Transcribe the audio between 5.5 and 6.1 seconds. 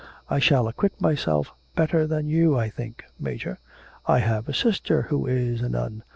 a nun.